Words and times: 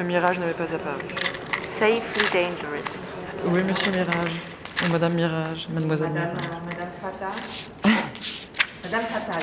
Le 0.00 0.06
mirage 0.06 0.38
n'avait 0.38 0.54
pas 0.54 0.62
apparu. 0.64 1.02
Safely 1.78 2.00
dangerous. 2.32 2.88
Oui, 3.44 3.62
monsieur 3.62 3.92
Mirage. 3.92 4.32
Ou 4.82 4.92
Madame 4.92 5.12
Mirage, 5.12 5.68
Mademoiselle 5.68 6.08
Madame, 6.08 6.36
Mirage. 6.36 6.46
euh, 6.46 6.70
Madame 6.70 6.88
Fata. 7.02 7.90
Madame 8.84 9.02
Fatal. 9.02 9.42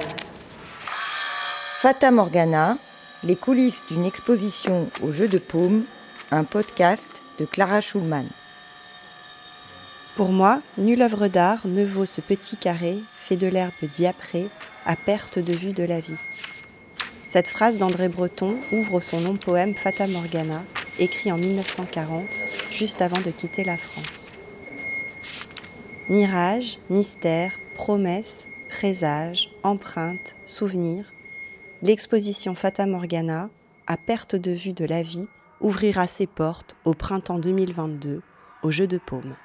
Fata 1.79 2.09
Morgana, 2.09 2.77
les 3.23 3.35
coulisses 3.35 3.83
d'une 3.87 4.03
exposition 4.03 4.89
au 5.03 5.11
jeu 5.11 5.27
de 5.27 5.37
paume, 5.37 5.83
un 6.31 6.43
podcast 6.43 7.07
de 7.37 7.45
Clara 7.45 7.79
Schulman. 7.79 8.25
Pour 10.15 10.29
moi, 10.29 10.63
nulle 10.79 11.03
œuvre 11.03 11.27
d'art 11.27 11.59
ne 11.65 11.85
vaut 11.85 12.07
ce 12.07 12.21
petit 12.21 12.57
carré 12.57 12.97
fait 13.15 13.35
de 13.37 13.45
l'herbe 13.45 13.73
diaprée 13.93 14.49
à 14.87 14.95
perte 14.95 15.37
de 15.37 15.53
vue 15.53 15.73
de 15.73 15.83
la 15.83 15.99
vie. 15.99 16.17
Cette 17.27 17.49
phrase 17.49 17.77
d'André 17.77 18.07
Breton 18.07 18.57
ouvre 18.71 19.01
son 19.01 19.19
long 19.19 19.35
poème 19.35 19.75
Fata 19.75 20.07
Morgana, 20.07 20.63
écrit 20.97 21.29
en 21.29 21.37
1940, 21.37 22.23
juste 22.71 23.01
avant 23.01 23.19
de 23.19 23.31
quitter 23.31 23.65
la 23.65 23.77
France. 23.77 24.31
Mirage, 26.07 26.79
mystère, 26.89 27.59
promesse, 27.75 28.49
présage, 28.69 29.51
empreinte, 29.63 30.37
souvenir, 30.45 31.11
l'exposition 31.81 32.55
Fata 32.55 32.85
Morgana, 32.85 33.49
à 33.87 33.97
perte 33.97 34.37
de 34.37 34.51
vue 34.51 34.71
de 34.71 34.85
la 34.85 35.03
vie, 35.03 35.27
ouvrira 35.59 36.07
ses 36.07 36.27
portes 36.27 36.77
au 36.85 36.93
printemps 36.93 37.39
2022 37.39 38.21
au 38.63 38.71
Jeu 38.71 38.87
de 38.87 38.99
Paume. 38.99 39.35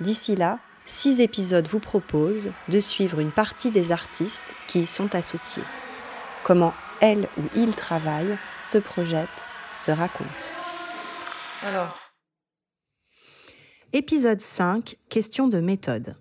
D'ici 0.00 0.34
là, 0.34 0.58
six 0.84 1.20
épisodes 1.20 1.68
vous 1.68 1.78
proposent 1.78 2.50
de 2.68 2.80
suivre 2.80 3.20
une 3.20 3.30
partie 3.30 3.70
des 3.70 3.92
artistes 3.92 4.52
qui 4.66 4.80
y 4.80 4.86
sont 4.86 5.14
associés. 5.14 5.62
Comment 6.46 6.74
elle 7.00 7.28
ou 7.38 7.42
il 7.56 7.74
travaillent, 7.74 8.38
se 8.62 8.78
projettent, 8.78 9.46
se 9.76 9.90
racontent. 9.90 10.30
Alors, 11.64 11.98
Épisode 13.92 14.40
5, 14.40 14.96
question 15.08 15.48
de 15.48 15.58
méthode. 15.58 16.14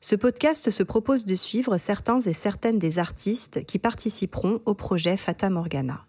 Ce 0.00 0.16
podcast 0.16 0.70
se 0.70 0.82
propose 0.82 1.26
de 1.26 1.34
suivre 1.34 1.76
certains 1.76 2.22
et 2.22 2.32
certaines 2.32 2.78
des 2.78 2.98
artistes 2.98 3.66
qui 3.66 3.78
participeront 3.78 4.62
au 4.64 4.72
projet 4.72 5.18
Fata 5.18 5.50
Morgana. 5.50 6.06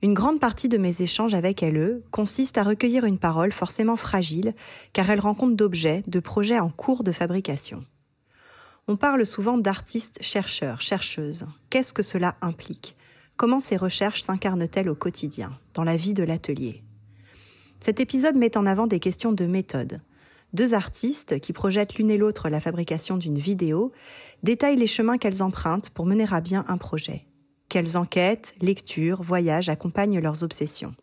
Une 0.00 0.14
grande 0.14 0.40
partie 0.40 0.70
de 0.70 0.78
mes 0.78 1.02
échanges 1.02 1.34
avec 1.34 1.62
elle 1.62 2.00
consiste 2.12 2.56
à 2.56 2.62
recueillir 2.62 3.04
une 3.04 3.18
parole 3.18 3.52
forcément 3.52 3.96
fragile, 3.96 4.54
car 4.94 5.10
elle 5.10 5.20
rend 5.20 5.34
compte 5.34 5.54
d'objets, 5.54 6.02
de 6.06 6.20
projets 6.20 6.60
en 6.60 6.70
cours 6.70 7.04
de 7.04 7.12
fabrication. 7.12 7.84
On 8.88 8.94
parle 8.94 9.26
souvent 9.26 9.58
d'artistes 9.58 10.18
chercheurs, 10.20 10.80
chercheuses. 10.80 11.46
Qu'est-ce 11.70 11.92
que 11.92 12.04
cela 12.04 12.36
implique? 12.40 12.96
Comment 13.36 13.58
ces 13.58 13.76
recherches 13.76 14.22
s'incarnent-elles 14.22 14.88
au 14.88 14.94
quotidien, 14.94 15.58
dans 15.74 15.82
la 15.82 15.96
vie 15.96 16.14
de 16.14 16.22
l'atelier? 16.22 16.84
Cet 17.80 17.98
épisode 17.98 18.36
met 18.36 18.56
en 18.56 18.64
avant 18.64 18.86
des 18.86 19.00
questions 19.00 19.32
de 19.32 19.44
méthode. 19.46 20.02
Deux 20.52 20.72
artistes, 20.72 21.40
qui 21.40 21.52
projettent 21.52 21.96
l'une 21.96 22.12
et 22.12 22.16
l'autre 22.16 22.48
la 22.48 22.60
fabrication 22.60 23.16
d'une 23.16 23.38
vidéo, 23.38 23.90
détaillent 24.44 24.76
les 24.76 24.86
chemins 24.86 25.18
qu'elles 25.18 25.42
empruntent 25.42 25.90
pour 25.90 26.06
mener 26.06 26.26
à 26.30 26.40
bien 26.40 26.64
un 26.68 26.78
projet. 26.78 27.26
Quelles 27.68 27.96
enquêtes, 27.96 28.54
lectures, 28.60 29.20
voyages 29.20 29.68
accompagnent 29.68 30.20
leurs 30.20 30.44
obsessions? 30.44 30.94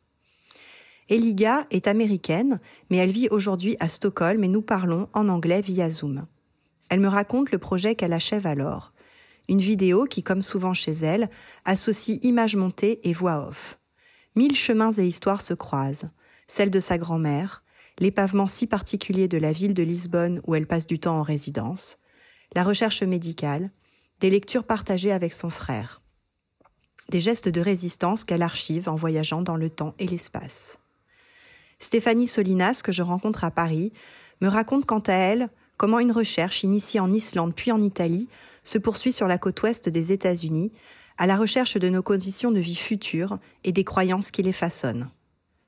Eliga 1.10 1.68
est 1.70 1.88
américaine, 1.88 2.62
mais 2.90 2.96
elle 2.96 3.12
vit 3.12 3.28
aujourd'hui 3.30 3.76
à 3.82 3.90
Stockholm 3.90 4.42
et 4.46 4.48
nous 4.48 4.62
parlons 4.62 5.10
en 5.12 5.28
anglais 5.28 5.60
via 5.60 5.92
Zoom. 5.92 6.26
Elle 6.94 7.00
me 7.00 7.08
raconte 7.08 7.50
le 7.50 7.58
projet 7.58 7.96
qu'elle 7.96 8.14
achève 8.14 8.46
alors. 8.46 8.94
Une 9.50 9.62
vidéo 9.62 10.06
qui, 10.06 10.22
comme 10.22 10.44
souvent 10.44 10.76
chez 10.76 10.92
elle, 10.92 11.28
associe 11.66 12.20
images 12.22 12.56
montées 12.56 13.00
et 13.10 13.14
voix 13.14 13.48
off. 13.48 13.80
Mille 14.36 14.56
chemins 14.56 14.92
et 14.92 15.08
histoires 15.08 15.42
se 15.42 15.56
croisent. 15.56 16.12
Celle 16.48 16.70
de 16.70 16.80
sa 16.80 17.00
grand-mère, 17.00 17.64
les 17.98 18.12
pavements 18.12 18.46
si 18.46 18.68
particuliers 18.68 19.28
de 19.28 19.40
la 19.40 19.52
ville 19.52 19.74
de 19.74 19.82
Lisbonne 19.82 20.40
où 20.46 20.54
elle 20.54 20.68
passe 20.68 20.86
du 20.86 21.00
temps 21.00 21.18
en 21.18 21.24
résidence, 21.24 21.98
la 22.54 22.64
recherche 22.64 23.02
médicale, 23.02 23.72
des 24.20 24.30
lectures 24.30 24.66
partagées 24.66 25.12
avec 25.12 25.34
son 25.34 25.50
frère, 25.50 26.04
des 27.10 27.22
gestes 27.22 27.50
de 27.50 27.60
résistance 27.60 28.24
qu'elle 28.24 28.44
archive 28.44 28.88
en 28.88 28.96
voyageant 28.96 29.42
dans 29.42 29.58
le 29.58 29.72
temps 29.72 29.96
et 29.98 30.06
l'espace. 30.06 30.78
Stéphanie 31.80 32.28
Solinas, 32.28 32.82
que 32.84 32.92
je 32.92 33.02
rencontre 33.02 33.46
à 33.46 33.50
Paris, 33.50 33.94
me 34.42 34.48
raconte 34.48 34.86
quant 34.86 35.00
à 35.00 35.14
elle 35.14 35.50
comment 35.78 36.00
une 36.00 36.12
recherche 36.12 36.64
initiée 36.64 37.00
en 37.00 37.12
Islande 37.12 37.54
puis 37.56 37.72
en 37.72 37.82
Italie 37.82 38.30
se 38.64 38.78
poursuit 38.78 39.14
sur 39.14 39.28
la 39.28 39.38
côte 39.38 39.62
ouest 39.64 39.90
des 39.90 40.12
États-Unis 40.12 40.72
à 41.18 41.28
la 41.28 41.38
recherche 41.38 41.78
de 41.78 41.90
nos 41.90 42.02
conditions 42.02 42.52
de 42.52 42.60
vie 42.60 42.76
futures 42.76 43.38
et 43.64 43.72
des 43.72 43.84
croyances 43.84 44.32
qui 44.32 44.42
les 44.42 44.54
façonnent. 44.54 45.12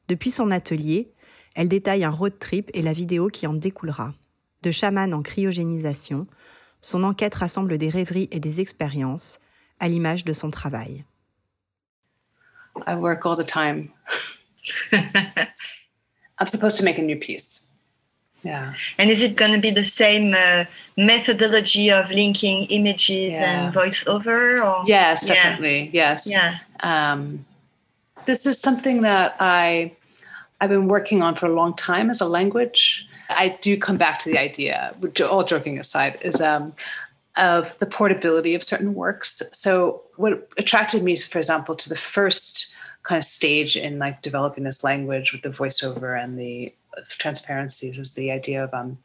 Depuis 0.08 0.32
son 0.32 0.52
atelier, 0.52 1.12
elle 1.56 1.68
détaille 1.68 2.04
un 2.04 2.10
road 2.10 2.38
trip 2.40 2.70
et 2.74 2.82
la 2.82 2.94
vidéo 2.94 3.28
qui 3.28 3.48
en 3.48 3.54
découlera. 3.54 4.14
De 4.64 4.72
chaman 4.72 5.14
en 5.14 5.22
cryogénisation, 5.22 6.28
son 6.82 7.04
enquête 7.04 7.36
rassemble 7.36 7.78
des 7.78 7.90
rêveries 7.90 8.28
et 8.32 8.40
des 8.40 8.62
expériences, 8.62 9.40
à 9.80 9.88
l'image 9.88 10.26
de 10.26 10.34
son 10.34 10.52
travail. 10.52 11.06
I 12.88 12.96
work 12.96 13.26
all 13.26 13.38
the 13.38 13.46
time. 13.46 13.90
I'm 16.40 16.48
supposed 16.48 16.78
to 16.78 16.84
make 16.84 16.98
a 16.98 17.02
new 17.02 17.18
piece. 17.18 17.65
Yeah. 18.46 18.76
And 19.00 19.10
is 19.10 19.22
it 19.24 19.36
going 19.36 19.54
to 19.54 19.60
be 19.60 19.72
the 19.72 19.84
same 19.84 20.36
uh, 20.36 20.66
methodology 20.96 21.92
of 21.92 22.10
linking 22.12 22.66
images 22.68 23.32
Yeah. 23.34 23.44
and 23.68 23.76
voiceover? 23.76 24.64
Or? 24.64 24.84
Yes, 24.88 25.26
Yeah. 25.26 25.34
definitely. 25.34 25.90
Yes. 25.92 26.24
Yeah. 26.28 26.60
Um, 26.82 27.44
this 28.28 28.46
is 28.46 28.60
something 28.60 29.02
that 29.02 29.36
I 29.40 29.92
I've 30.62 30.70
been 30.70 30.88
working 30.88 31.22
on 31.22 31.36
for 31.36 31.48
a 31.48 31.54
long 31.54 31.76
time 31.76 32.10
as 32.10 32.22
a 32.22 32.26
language. 32.28 33.06
I 33.30 33.58
do 33.62 33.78
come 33.78 33.98
back 33.98 34.20
to 34.20 34.30
the 34.30 34.38
idea, 34.38 34.94
which 35.00 35.20
all 35.20 35.44
joking 35.44 35.80
aside, 35.80 36.18
is 36.22 36.40
um, 36.40 36.74
of 37.36 37.74
the 37.80 37.86
portability 37.86 38.56
of 38.56 38.64
certain 38.64 38.94
works. 38.94 39.42
So 39.52 40.02
what 40.16 40.48
attracted 40.58 41.04
me, 41.04 41.18
for 41.18 41.40
example, 41.40 41.76
to 41.76 41.90
the 41.90 41.98
first 41.98 42.68
kind 43.04 43.22
of 43.22 43.28
stage 43.30 43.76
in 43.76 44.00
like 44.00 44.22
developing 44.22 44.64
this 44.64 44.84
language 44.84 45.34
with 45.34 45.42
the 45.42 45.50
voiceover 45.50 46.22
and 46.22 46.40
the 46.40 46.74
transparencies 47.18 47.98
is 47.98 48.14
the 48.14 48.32
idea 48.32 48.64
of 48.64 48.74
um 48.74 48.98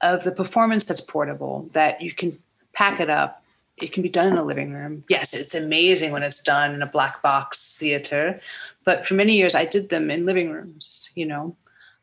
of 0.00 0.24
the 0.24 0.32
performance 0.32 0.84
that's 0.84 1.00
portable 1.00 1.68
that 1.72 2.00
you 2.00 2.12
can 2.12 2.38
pack 2.72 3.00
it 3.00 3.10
up. 3.10 3.42
It 3.78 3.92
can 3.92 4.02
be 4.02 4.08
done 4.08 4.28
in 4.28 4.38
a 4.38 4.44
living 4.44 4.72
room. 4.72 5.04
Yes 5.08 5.34
it's 5.34 5.54
amazing 5.54 6.12
when 6.12 6.22
it's 6.22 6.42
done 6.42 6.74
in 6.74 6.82
a 6.82 6.86
black 6.86 7.22
box 7.22 7.76
theater 7.78 8.40
but 8.84 9.06
for 9.06 9.14
many 9.14 9.34
years 9.36 9.54
i 9.54 9.64
did 9.64 9.88
them 9.88 10.10
in 10.10 10.26
living 10.26 10.50
rooms 10.50 11.10
you 11.14 11.26
know? 11.26 11.56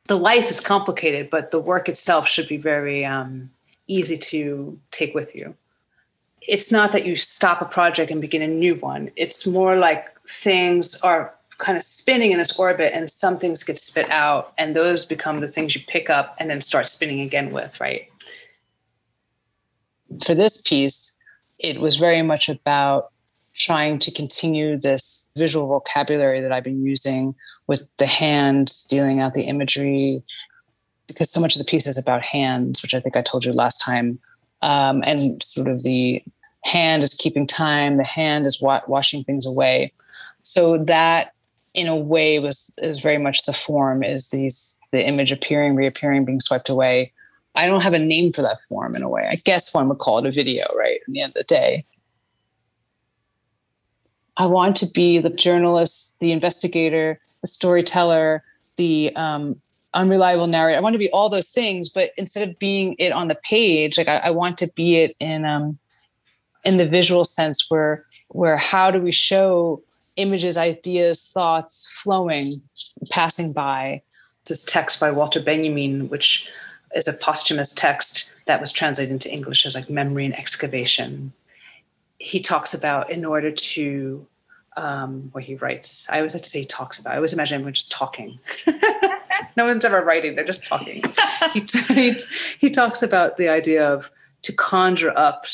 The 0.07 0.17
life 0.17 0.49
is 0.49 0.59
complicated 0.59 1.29
but 1.29 1.51
the 1.51 1.59
work 1.59 1.89
itself 1.89 2.27
should 2.27 2.47
be 2.47 2.57
very 2.57 3.05
um, 3.05 3.49
easy 3.87 4.17
to 4.17 4.79
take 4.91 5.13
with 5.13 5.35
you. 5.35 5.55
It's 6.41 6.71
not 6.71 6.91
that 6.91 7.05
you 7.05 7.15
stop 7.15 7.61
a 7.61 7.65
project 7.65 8.11
and 8.11 8.21
begin 8.21 8.41
a 8.41 8.47
new 8.47 8.75
one. 8.75 9.11
It's 9.15 9.45
more 9.45 9.75
like 9.75 10.07
things 10.27 10.99
are 11.01 11.34
kind 11.57 11.77
of 11.77 11.83
spinning 11.83 12.31
in 12.31 12.37
this 12.37 12.57
orbit 12.59 12.91
and 12.93 13.09
some 13.09 13.37
things 13.37 13.63
get 13.63 13.79
spit 13.79 14.09
out 14.09 14.53
and 14.57 14.75
those 14.75 15.05
become 15.05 15.39
the 15.39 15.47
things 15.47 15.75
you 15.75 15.81
pick 15.87 16.09
up 16.09 16.35
and 16.39 16.49
then 16.49 16.61
start 16.61 16.87
spinning 16.87 17.21
again 17.21 17.51
with 17.51 17.79
right? 17.79 18.09
For 20.25 20.35
this 20.35 20.61
piece 20.61 21.17
it 21.59 21.79
was 21.79 21.95
very 21.95 22.21
much 22.21 22.49
about 22.49 23.11
trying 23.53 23.97
to 23.99 24.11
continue 24.11 24.77
this 24.77 25.29
visual 25.37 25.67
vocabulary 25.67 26.41
that 26.41 26.51
i've 26.51 26.63
been 26.63 26.83
using 26.83 27.33
with 27.67 27.87
the 27.97 28.05
hand 28.05 28.73
dealing 28.89 29.21
out 29.21 29.33
the 29.33 29.43
imagery 29.43 30.21
because 31.07 31.29
so 31.29 31.39
much 31.39 31.55
of 31.55 31.59
the 31.59 31.65
piece 31.65 31.87
is 31.87 31.97
about 31.97 32.21
hands 32.21 32.81
which 32.81 32.93
i 32.93 32.99
think 32.99 33.15
i 33.15 33.21
told 33.21 33.45
you 33.45 33.53
last 33.53 33.81
time. 33.81 34.19
Um, 34.61 35.03
and 35.05 35.43
sort 35.43 35.67
of 35.67 35.83
the 35.83 36.23
hand 36.65 37.03
is 37.03 37.13
keeping 37.13 37.45
time 37.45 37.97
the 37.97 38.03
hand 38.03 38.47
is 38.47 38.59
wa- 38.59 38.81
washing 38.87 39.23
things 39.23 39.45
away. 39.45 39.93
So 40.41 40.77
that 40.85 41.34
in 41.75 41.87
a 41.87 41.95
way 41.95 42.39
was 42.39 42.73
is 42.77 43.01
very 43.01 43.17
much 43.17 43.45
the 43.45 43.53
form 43.53 44.03
is 44.03 44.29
these 44.29 44.79
the 44.91 45.05
image 45.05 45.31
appearing 45.31 45.75
reappearing 45.75 46.25
being 46.25 46.39
swept 46.39 46.69
away. 46.69 47.11
I 47.55 47.67
don't 47.67 47.83
have 47.83 47.93
a 47.93 47.99
name 47.99 48.31
for 48.31 48.41
that 48.41 48.59
form 48.67 48.95
in 48.95 49.03
a 49.03 49.09
way. 49.09 49.27
I 49.29 49.35
guess 49.35 49.73
one 49.73 49.87
would 49.89 49.99
call 49.99 50.19
it 50.19 50.25
a 50.25 50.31
video 50.31 50.65
right 50.75 50.99
in 51.07 51.13
the 51.13 51.21
end 51.21 51.31
of 51.31 51.33
the 51.35 51.43
day. 51.43 51.85
I 54.37 54.45
want 54.47 54.75
to 54.77 54.87
be 54.87 55.19
the 55.19 55.29
journalist 55.29 56.15
the 56.19 56.31
investigator 56.31 57.19
the 57.41 57.47
storyteller 57.47 58.43
the 58.77 59.15
um, 59.15 59.61
unreliable 59.93 60.47
narrator. 60.47 60.77
I 60.77 60.81
want 60.81 60.93
to 60.93 60.99
be 60.99 61.11
all 61.11 61.29
those 61.29 61.49
things 61.49 61.89
but 61.89 62.11
instead 62.17 62.47
of 62.47 62.59
being 62.59 62.95
it 62.99 63.11
on 63.11 63.29
the 63.29 63.35
page 63.35 63.97
like 63.97 64.09
i, 64.09 64.17
I 64.17 64.31
want 64.31 64.57
to 64.57 64.67
be 64.75 64.97
it 64.97 65.15
in 65.19 65.45
um 65.45 65.79
in 66.65 66.77
the 66.77 66.87
visual 66.87 67.23
sense 67.23 67.65
where 67.69 68.05
where 68.29 68.57
how 68.57 68.91
do 68.91 68.99
we 68.99 69.13
show 69.13 69.81
images, 70.15 70.57
ideas, 70.57 71.29
thoughts 71.33 71.87
flowing, 72.03 72.61
passing 73.09 73.53
by. 73.53 74.01
This 74.45 74.63
text 74.63 74.99
by 74.99 75.09
Walter 75.09 75.41
Benjamin, 75.41 76.07
which 76.09 76.45
is 76.95 77.07
a 77.07 77.13
posthumous 77.13 77.73
text 77.73 78.31
that 78.45 78.61
was 78.61 78.71
translated 78.71 79.11
into 79.11 79.31
English 79.31 79.65
as 79.65 79.75
like 79.75 79.89
memory 79.89 80.25
and 80.25 80.37
excavation. 80.37 81.33
He 82.19 82.39
talks 82.39 82.73
about 82.73 83.09
in 83.09 83.25
order 83.25 83.51
to 83.51 84.27
um, 84.77 85.29
where 85.31 85.43
he 85.43 85.55
writes. 85.55 86.05
I 86.09 86.17
always 86.17 86.33
like 86.33 86.43
to 86.43 86.49
say 86.49 86.61
he 86.61 86.65
talks 86.65 86.99
about. 86.99 87.13
I 87.13 87.15
always 87.15 87.33
imagine 87.33 87.55
everyone 87.55 87.73
just 87.73 87.91
talking. 87.91 88.39
no 89.57 89.65
one's 89.65 89.85
ever 89.85 90.03
writing; 90.03 90.35
they're 90.35 90.45
just 90.45 90.65
talking. 90.65 91.03
he, 91.53 91.61
he 91.93 92.19
he 92.59 92.69
talks 92.69 93.01
about 93.01 93.37
the 93.37 93.47
idea 93.47 93.87
of 93.87 94.09
to 94.43 94.53
conjure 94.53 95.17
up 95.17 95.45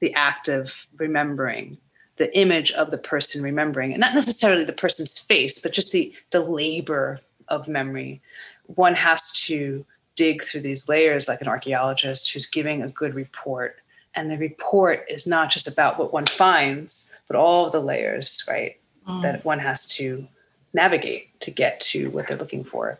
the 0.00 0.14
act 0.14 0.48
of 0.48 0.70
remembering, 0.96 1.76
the 2.18 2.36
image 2.38 2.72
of 2.72 2.90
the 2.90 2.98
person 2.98 3.42
remembering, 3.42 3.92
and 3.92 4.00
not 4.00 4.14
necessarily 4.14 4.64
the 4.64 4.72
person's 4.72 5.18
face, 5.18 5.60
but 5.60 5.72
just 5.72 5.92
the 5.92 6.12
the 6.30 6.40
labor 6.40 7.20
of 7.48 7.68
memory. 7.68 8.20
One 8.66 8.94
has 8.94 9.32
to 9.46 9.84
dig 10.18 10.42
through 10.42 10.62
these 10.62 10.88
layers 10.88 11.28
like 11.28 11.40
an 11.40 11.48
archaeologist 11.48 12.32
who's 12.32 12.46
giving 12.46 12.82
a 12.82 12.88
good 12.88 13.14
report. 13.14 13.76
And 14.14 14.28
the 14.28 14.36
report 14.36 15.04
is 15.08 15.28
not 15.28 15.48
just 15.48 15.68
about 15.68 15.96
what 15.96 16.12
one 16.12 16.26
finds, 16.26 17.12
but 17.28 17.36
all 17.36 17.66
of 17.66 17.72
the 17.72 17.80
layers, 17.80 18.44
right, 18.48 18.76
mm. 19.08 19.22
that 19.22 19.44
one 19.44 19.60
has 19.60 19.86
to 19.90 20.26
navigate 20.74 21.38
to 21.40 21.52
get 21.52 21.78
to 21.80 22.10
what 22.10 22.26
they're 22.26 22.36
looking 22.36 22.64
for. 22.64 22.98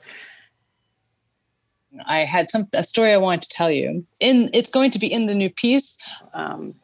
I 2.07 2.21
had 2.21 2.51
some 2.51 2.69
a 2.73 2.85
story 2.85 3.13
I 3.13 3.17
wanted 3.17 3.43
to 3.43 3.49
tell 3.49 3.71
you. 3.71 4.07
In 4.21 4.51
it's 4.53 4.71
going 4.71 4.93
to 4.93 4.99
be 4.99 5.13
in 5.13 5.27
the 5.27 5.35
new 5.35 5.51
piece. 5.51 5.99
Um, 6.35 6.75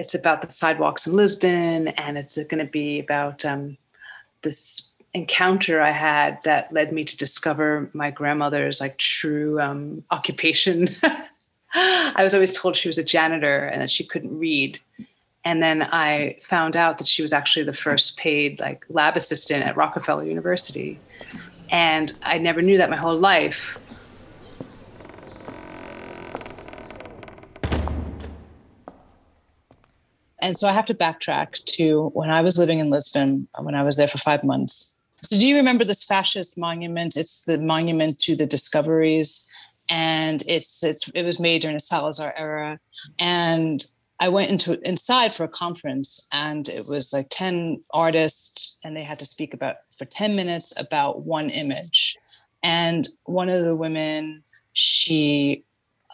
it's 0.00 0.14
about 0.14 0.40
the 0.40 0.50
sidewalks 0.50 1.06
in 1.06 1.12
Lisbon, 1.12 1.88
and 1.88 2.16
it's 2.16 2.36
going 2.44 2.64
to 2.64 2.70
be 2.70 3.00
about 3.00 3.44
um, 3.44 3.76
this 4.40 4.92
encounter 5.12 5.82
I 5.82 5.90
had 5.90 6.38
that 6.44 6.72
led 6.72 6.90
me 6.90 7.04
to 7.04 7.16
discover 7.18 7.90
my 7.92 8.10
grandmother's 8.10 8.80
like 8.80 8.96
true 8.96 9.60
um, 9.60 10.02
occupation. 10.10 10.96
I 11.74 12.22
was 12.24 12.32
always 12.32 12.54
told 12.54 12.76
she 12.76 12.88
was 12.88 12.96
a 12.96 13.04
janitor 13.04 13.66
and 13.66 13.82
that 13.82 13.90
she 13.90 14.04
couldn't 14.04 14.38
read. 14.38 14.80
And 15.44 15.62
then 15.62 15.82
I 15.82 16.38
found 16.48 16.76
out 16.76 16.96
that 16.96 17.06
she 17.08 17.22
was 17.22 17.34
actually 17.34 17.66
the 17.66 17.74
first 17.74 18.16
paid 18.16 18.58
like 18.58 18.86
lab 18.88 19.18
assistant 19.18 19.66
at 19.66 19.76
Rockefeller 19.76 20.24
University. 20.24 20.98
And 21.68 22.14
I 22.22 22.38
never 22.38 22.62
knew 22.62 22.78
that 22.78 22.88
my 22.88 22.96
whole 22.96 23.18
life. 23.18 23.76
And 30.40 30.56
so 30.56 30.68
I 30.68 30.72
have 30.72 30.86
to 30.86 30.94
backtrack 30.94 31.62
to 31.76 32.08
when 32.14 32.30
I 32.30 32.40
was 32.40 32.58
living 32.58 32.78
in 32.78 32.90
Lisbon, 32.90 33.48
when 33.58 33.74
I 33.74 33.82
was 33.82 33.96
there 33.96 34.08
for 34.08 34.18
five 34.18 34.42
months. 34.42 34.94
So, 35.22 35.36
do 35.38 35.46
you 35.46 35.56
remember 35.56 35.84
this 35.84 36.02
fascist 36.02 36.56
monument? 36.56 37.16
It's 37.16 37.42
the 37.42 37.58
monument 37.58 38.18
to 38.20 38.34
the 38.34 38.46
discoveries, 38.46 39.48
and 39.88 40.42
it's 40.46 40.82
it's 40.82 41.08
it 41.14 41.24
was 41.24 41.38
made 41.38 41.62
during 41.62 41.76
the 41.76 41.80
Salazar 41.80 42.32
era. 42.36 42.80
And 43.18 43.84
I 44.18 44.28
went 44.28 44.50
into 44.50 44.80
inside 44.88 45.34
for 45.34 45.44
a 45.44 45.48
conference, 45.48 46.26
and 46.32 46.68
it 46.68 46.86
was 46.86 47.12
like 47.12 47.26
ten 47.28 47.82
artists, 47.92 48.78
and 48.82 48.96
they 48.96 49.02
had 49.02 49.18
to 49.18 49.26
speak 49.26 49.52
about 49.52 49.76
for 49.96 50.06
ten 50.06 50.36
minutes 50.36 50.72
about 50.78 51.22
one 51.22 51.50
image. 51.50 52.16
And 52.62 53.08
one 53.24 53.48
of 53.48 53.64
the 53.64 53.74
women, 53.74 54.42
she 54.72 55.64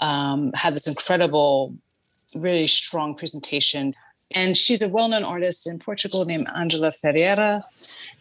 um, 0.01 0.53
had 0.55 0.75
this 0.75 0.87
incredible, 0.87 1.77
really 2.35 2.67
strong 2.67 3.15
presentation. 3.15 3.95
And 4.35 4.57
she's 4.57 4.83
a 4.83 4.89
well 4.89 5.09
known 5.09 5.25
artist 5.25 5.67
in 5.67 5.79
Portugal 5.79 6.25
named 6.25 6.49
Angela 6.55 6.93
Ferreira. 6.93 7.65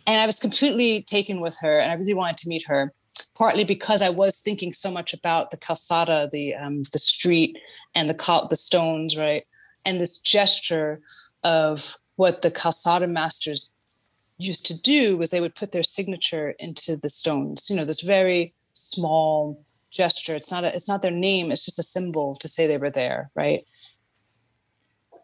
And 0.07 0.19
I 0.19 0.25
was 0.25 0.39
completely 0.39 1.01
taken 1.03 1.41
with 1.41 1.57
her, 1.59 1.79
and 1.79 1.91
I 1.91 1.95
really 1.95 2.13
wanted 2.13 2.37
to 2.37 2.49
meet 2.49 2.65
her. 2.67 2.93
Partly 3.33 3.63
because 3.63 4.01
I 4.01 4.09
was 4.09 4.37
thinking 4.37 4.73
so 4.73 4.91
much 4.91 5.13
about 5.13 5.51
the 5.51 5.57
calçada, 5.57 6.29
the 6.29 6.53
um, 6.53 6.83
the 6.91 6.99
street, 6.99 7.57
and 7.95 8.09
the 8.09 8.47
the 8.49 8.55
stones, 8.55 9.17
right, 9.17 9.45
and 9.85 9.99
this 9.99 10.19
gesture 10.19 10.99
of 11.43 11.97
what 12.17 12.41
the 12.41 12.51
calçada 12.51 13.09
masters 13.09 13.71
used 14.37 14.65
to 14.65 14.73
do 14.73 15.17
was 15.17 15.29
they 15.29 15.41
would 15.41 15.55
put 15.55 15.71
their 15.71 15.83
signature 15.83 16.55
into 16.59 16.97
the 16.97 17.09
stones. 17.09 17.69
You 17.69 17.77
know, 17.77 17.85
this 17.85 18.01
very 18.01 18.53
small 18.73 19.63
gesture. 19.91 20.35
It's 20.35 20.51
not 20.51 20.63
a, 20.63 20.75
it's 20.75 20.87
not 20.87 21.01
their 21.01 21.11
name. 21.11 21.51
It's 21.51 21.65
just 21.65 21.79
a 21.79 21.83
symbol 21.83 22.35
to 22.37 22.47
say 22.47 22.67
they 22.67 22.77
were 22.77 22.89
there, 22.89 23.31
right? 23.35 23.65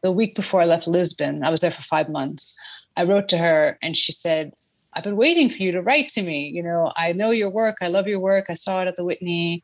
The 0.04 0.12
week 0.12 0.36
before 0.36 0.62
I 0.62 0.66
left 0.66 0.88
Lisbon, 0.88 1.44
I 1.44 1.50
was 1.50 1.60
there 1.60 1.72
for 1.72 1.84
five 1.84 2.10
months. 2.10 2.58
I 2.98 3.04
wrote 3.04 3.30
to 3.30 3.38
her 3.38 3.78
and 3.82 3.96
she 3.96 4.12
said, 4.12 4.54
I've 4.94 5.04
been 5.04 5.16
waiting 5.16 5.50
for 5.50 5.64
you 5.64 5.72
to 5.72 5.82
write 5.82 6.10
to 6.10 6.22
me. 6.22 6.48
You 6.48 6.64
know, 6.64 6.92
I 6.98 7.14
know 7.14 7.32
your 7.32 7.50
work. 7.50 7.78
I 7.82 7.88
love 7.88 8.08
your 8.08 8.20
work. 8.20 8.46
I 8.50 8.56
saw 8.56 8.82
it 8.82 8.88
at 8.88 8.96
the 8.96 9.06
Whitney. 9.06 9.64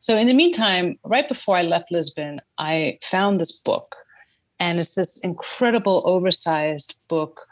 So, 0.00 0.16
in 0.16 0.26
the 0.26 0.34
meantime, 0.34 0.98
right 1.04 1.28
before 1.28 1.56
I 1.56 1.62
left 1.62 1.92
Lisbon, 1.92 2.40
I 2.56 2.98
found 3.02 3.40
this 3.40 3.52
book. 3.52 3.96
And 4.60 4.80
it's 4.80 4.94
this 4.94 5.20
incredible 5.20 6.02
oversized 6.04 6.96
book 7.06 7.46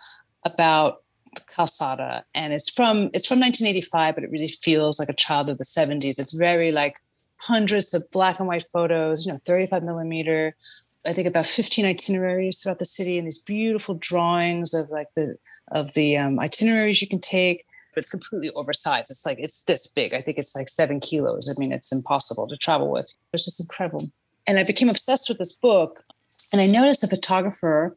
about 0.45 1.03
calçada. 1.37 2.25
And 2.35 2.53
it's 2.53 2.71
from 2.71 3.11
it's 3.12 3.27
from 3.27 3.41
1985, 3.41 4.15
but 4.15 4.25
it 4.25 4.31
really 4.31 4.49
feels 4.49 4.99
like 4.99 5.09
a 5.09 5.15
child 5.15 5.49
of 5.49 5.59
the 5.59 5.65
70s. 5.65 6.19
It's 6.19 6.33
very 6.33 6.73
like 6.73 6.97
hundreds 7.39 7.95
of 7.95 8.11
black 8.11 8.39
and 8.39 8.49
white 8.49 8.65
photos, 8.73 9.27
you 9.27 9.33
know, 9.33 9.39
35 9.45 9.83
millimeter. 9.83 10.57
I 11.06 11.12
think 11.12 11.29
about 11.29 11.47
15 11.47 11.87
itineraries 11.87 12.58
throughout 12.58 12.79
the 12.79 12.85
city 12.85 13.17
and 13.17 13.26
these 13.26 13.38
beautiful 13.38 13.94
drawings 13.94 14.75
of 14.75 14.91
like 14.91 15.08
the 15.14 15.37
of 15.73 15.94
the 15.94 16.17
um, 16.17 16.38
itineraries 16.38 17.00
you 17.00 17.08
can 17.08 17.20
take 17.20 17.64
but 17.97 18.00
it's 18.00 18.11
completely 18.11 18.50
oversized. 18.50 19.11
It's 19.11 19.25
like 19.25 19.38
it's 19.38 19.64
this 19.64 19.87
big. 19.87 20.12
I 20.12 20.20
think 20.20 20.37
it's 20.37 20.55
like 20.55 20.69
seven 20.69 21.00
kilos. 21.00 21.49
I 21.49 21.58
mean 21.58 21.73
it's 21.73 21.91
impossible 21.91 22.47
to 22.49 22.56
travel 22.56 22.91
with. 22.91 23.14
It's 23.32 23.44
just 23.44 23.58
incredible. 23.58 24.11
And 24.47 24.58
i 24.58 24.62
became 24.62 24.91
obsessed 24.91 25.29
with 25.29 25.38
this 25.38 25.53
book 25.53 26.05
and 26.53 26.61
i 26.61 26.67
noticed 26.67 27.00
the 27.00 27.09
photographer 27.09 27.97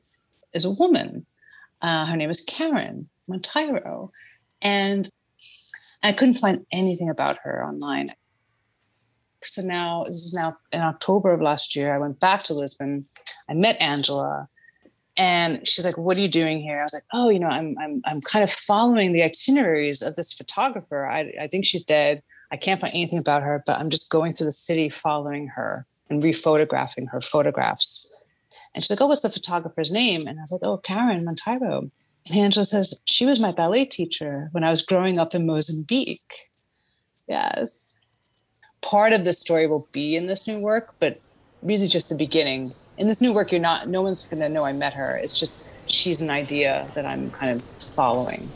is 0.54 0.66
a 0.66 0.72
woman. 0.72 1.26
Uh, 1.82 2.06
her 2.06 2.18
name 2.18 2.30
is 2.30 2.42
karen 2.42 3.10
monteiro. 3.30 4.10
And 4.62 5.10
i 6.02 6.14
couldn't 6.14 6.36
find 6.36 6.66
anything 6.72 7.10
about 7.10 7.38
her 7.44 7.66
online 7.66 8.14
so 9.44 9.62
now 9.62 10.04
this 10.06 10.24
is 10.24 10.34
now 10.34 10.58
in 10.72 10.82
october 10.82 11.32
of 11.32 11.42
last 11.42 11.76
year 11.76 11.94
i 11.94 11.98
went 11.98 12.20
back 12.20 12.44
to 12.44 12.54
lisbon. 12.54 13.06
I 13.48 13.54
met 13.54 13.78
angela 13.80 14.48
and 15.18 15.68
she's 15.68 15.86
like 15.86 15.98
what 15.98 16.18
are 16.18 16.22
you 16.22 16.28
doing 16.28 16.62
here? 16.62 16.80
I 16.80 16.84
was 16.84 16.94
like 16.94 17.06
oh 17.14 17.30
you 17.30 17.40
know 17.40 17.48
i'm 17.48 17.78
i'm, 17.80 18.02
I'm 18.06 18.22
kind 18.22 18.44
of 18.44 18.52
following 18.52 19.14
the 19.14 19.24
itineraries 19.24 20.02
of 20.02 20.16
this 20.16 20.34
photographer. 20.34 21.08
I, 21.08 21.34
I 21.42 21.48
think 21.48 21.66
she's 21.66 21.84
dead. 21.84 22.22
I 22.52 22.58
can't 22.58 22.82
find 22.82 22.94
anything 22.94 23.20
about 23.20 23.44
her 23.44 23.64
but 23.66 23.80
i'm 23.80 23.90
just 23.90 24.10
going 24.10 24.34
through 24.34 24.46
the 24.46 24.52
city 24.52 24.90
following 24.90 25.48
her 25.48 25.86
and 26.10 26.24
rephotographing 26.24 27.10
her 27.10 27.22
photographs. 27.22 28.12
And 28.74 28.84
she's 28.84 28.90
like 28.90 29.02
oh 29.02 29.08
what's 29.08 29.22
the 29.22 29.30
photographer's 29.30 29.92
name? 29.92 30.28
And 30.28 30.40
i 30.40 30.42
was 30.42 30.52
like 30.52 30.64
oh 30.64 30.78
karen 30.78 31.26
monteiro. 31.26 31.90
And 32.28 32.38
angela 32.38 32.66
says 32.66 33.00
she 33.06 33.26
was 33.26 33.40
my 33.40 33.52
ballet 33.52 33.86
teacher 33.86 34.50
when 34.52 34.64
i 34.64 34.70
was 34.70 34.82
growing 34.82 35.18
up 35.18 35.34
in 35.34 35.46
mozambique. 35.46 36.50
Yes 37.28 37.89
part 38.82 39.14
of 39.14 39.24
the 39.24 39.34
story 39.34 39.68
will 39.68 39.88
be 39.92 40.16
in 40.16 40.28
this 40.28 40.48
new 40.48 40.60
work 40.60 40.94
but 41.00 41.20
really 41.62 41.88
just 41.88 42.10
the 42.10 42.16
beginning 42.16 42.74
in 43.00 43.08
this 43.08 43.22
new 43.22 43.34
work, 43.34 43.52
you're 43.52 43.62
not, 43.62 43.88
no 43.88 44.02
one's 44.02 44.28
going 44.28 44.42
to 44.42 44.50
know 44.50 44.66
I 44.66 44.74
met 44.74 44.94
her. 44.94 45.16
It's 45.16 45.40
just 45.40 45.64
she's 45.88 46.22
an 46.22 46.30
idea 46.30 46.86
that 46.96 47.06
I'm 47.06 47.32
kind 47.32 47.56
of 47.56 47.64
following. 47.96 48.48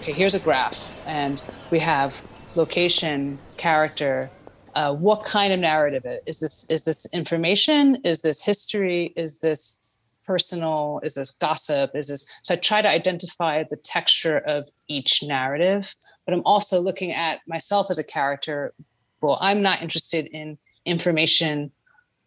Okay, 0.00 0.12
here's 0.12 0.34
a 0.34 0.40
graph, 0.40 0.94
and 1.06 1.42
we 1.70 1.78
have 1.80 2.22
location, 2.54 3.38
character. 3.58 4.30
Uh, 4.74 4.94
what 4.94 5.24
kind 5.24 5.52
of 5.52 5.60
narrative 5.60 6.06
is 6.24 6.38
this? 6.38 6.68
Is 6.70 6.84
this 6.84 7.06
information? 7.12 7.96
Is 7.96 8.20
this 8.20 8.42
history? 8.42 9.12
Is 9.16 9.40
this 9.40 9.80
personal? 10.26 11.00
Is 11.02 11.14
this 11.14 11.32
gossip? 11.32 11.92
Is 11.94 12.08
this? 12.08 12.26
So 12.42 12.54
I 12.54 12.56
try 12.56 12.82
to 12.82 12.88
identify 12.88 13.62
the 13.62 13.76
texture 13.76 14.38
of 14.38 14.68
each 14.88 15.22
narrative, 15.22 15.94
but 16.24 16.34
I'm 16.34 16.42
also 16.44 16.80
looking 16.80 17.12
at 17.12 17.40
myself 17.46 17.86
as 17.90 17.98
a 17.98 18.04
character 18.04 18.74
well, 19.20 19.38
I'm 19.40 19.62
not 19.62 19.82
interested 19.82 20.26
in 20.26 20.58
information, 20.84 21.72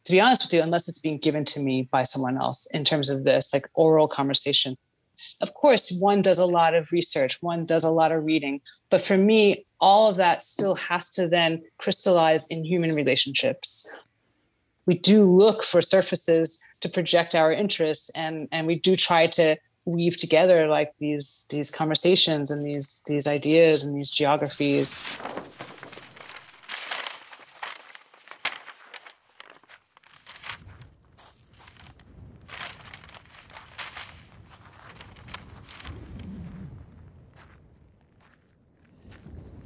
to 0.05 0.11
be 0.11 0.19
honest 0.19 0.43
with 0.43 0.53
you, 0.53 0.61
unless 0.61 0.89
it's 0.89 0.99
being 0.99 1.17
given 1.17 1.45
to 1.45 1.59
me 1.59 1.87
by 1.91 2.03
someone 2.03 2.37
else 2.37 2.67
in 2.71 2.83
terms 2.83 3.09
of 3.09 3.23
this, 3.23 3.53
like 3.53 3.67
oral 3.75 4.07
conversation. 4.07 4.75
Of 5.41 5.53
course, 5.53 5.91
one 5.99 6.21
does 6.21 6.39
a 6.39 6.45
lot 6.45 6.73
of 6.73 6.91
research, 6.91 7.37
one 7.41 7.65
does 7.65 7.83
a 7.83 7.91
lot 7.91 8.11
of 8.11 8.23
reading. 8.23 8.61
But 8.89 9.01
for 9.01 9.17
me, 9.17 9.65
all 9.79 10.09
of 10.09 10.17
that 10.17 10.41
still 10.41 10.75
has 10.75 11.11
to 11.11 11.27
then 11.27 11.63
crystallize 11.77 12.47
in 12.47 12.65
human 12.65 12.93
relationships. 12.93 13.89
We 14.89 14.97
do 14.97 15.23
look 15.23 15.63
for 15.63 15.83
surfaces 15.83 16.63
to 16.81 16.89
project 16.89 17.35
our 17.35 17.53
interests 17.53 18.09
and, 18.15 18.47
and 18.51 18.65
we 18.65 18.73
do 18.73 18.95
try 18.95 19.27
to 19.27 19.55
weave 19.85 20.17
together 20.17 20.67
like 20.67 20.97
these 20.97 21.45
these 21.51 21.69
conversations 21.69 22.49
and 22.49 22.65
these 22.65 23.03
these 23.05 23.27
ideas 23.27 23.83
and 23.83 23.95
these 23.95 24.09
geographies 24.09 24.95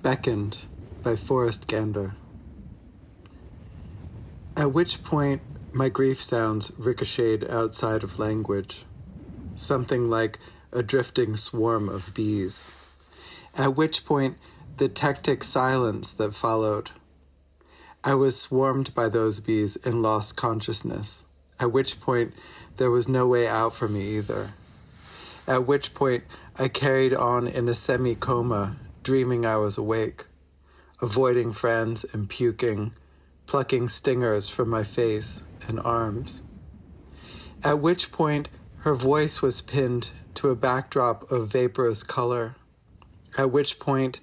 Beckoned 0.01 0.57
by 1.01 1.15
Forrest 1.15 1.67
Gander. 1.67 2.13
At 4.63 4.71
which 4.71 5.03
point 5.03 5.41
my 5.73 5.89
grief 5.89 6.23
sounds 6.23 6.71
ricocheted 6.77 7.51
outside 7.51 8.01
of 8.01 8.17
language, 8.17 8.85
something 9.55 10.09
like 10.09 10.39
a 10.71 10.81
drifting 10.81 11.35
swarm 11.35 11.89
of 11.89 12.13
bees. 12.13 12.71
At 13.57 13.75
which 13.75 14.05
point, 14.05 14.37
the 14.77 14.87
tectic 14.87 15.43
silence 15.43 16.13
that 16.13 16.33
followed. 16.33 16.91
I 18.05 18.15
was 18.15 18.39
swarmed 18.39 18.95
by 18.95 19.09
those 19.09 19.41
bees 19.41 19.75
and 19.85 20.01
lost 20.01 20.37
consciousness, 20.37 21.25
at 21.59 21.73
which 21.73 21.99
point, 21.99 22.33
there 22.77 22.89
was 22.89 23.09
no 23.09 23.27
way 23.27 23.45
out 23.45 23.75
for 23.75 23.89
me 23.89 24.15
either. 24.15 24.53
At 25.45 25.67
which 25.67 25.93
point, 25.93 26.23
I 26.57 26.69
carried 26.69 27.13
on 27.13 27.47
in 27.49 27.67
a 27.67 27.73
semi 27.73 28.15
coma, 28.15 28.77
dreaming 29.03 29.45
I 29.45 29.57
was 29.57 29.77
awake, 29.77 30.27
avoiding 31.01 31.51
friends 31.51 32.05
and 32.13 32.29
puking, 32.29 32.93
plucking 33.53 33.87
stingers 33.87 34.49
from 34.49 34.67
my 34.67 34.83
face 34.83 35.43
and 35.67 35.79
arms. 35.81 36.41
At 37.63 37.79
which 37.81 38.11
point, 38.11 38.49
her 38.77 38.95
voice 38.95 39.43
was 39.43 39.61
pinned 39.61 40.09
to 40.33 40.49
a 40.49 40.55
backdrop 40.55 41.31
of 41.31 41.49
vaporous 41.49 42.01
color, 42.01 42.55
at 43.37 43.51
which 43.51 43.77
point, 43.77 44.21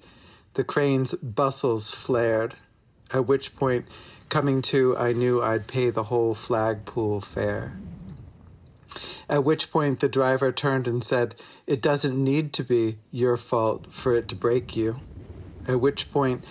the 0.55 0.65
crane's 0.65 1.13
bustles 1.13 1.91
flared, 1.91 2.55
at 3.13 3.25
which 3.25 3.55
point, 3.55 3.85
coming 4.27 4.61
to, 4.63 4.97
I 4.97 5.13
knew 5.13 5.41
I'd 5.41 5.65
pay 5.65 5.91
the 5.91 6.11
whole 6.11 6.35
flagpool 6.35 7.23
fare. 7.23 7.77
At 9.29 9.45
which 9.45 9.71
point, 9.71 10.01
the 10.01 10.09
driver 10.09 10.51
turned 10.51 10.89
and 10.89 11.01
said, 11.01 11.35
It 11.65 11.81
doesn't 11.81 12.21
need 12.21 12.51
to 12.51 12.63
be 12.65 12.97
your 13.11 13.37
fault 13.37 13.93
for 13.93 14.13
it 14.13 14.27
to 14.27 14.35
break 14.35 14.75
you. 14.75 14.97
At 15.69 15.79
which 15.79 16.11
point, 16.11 16.43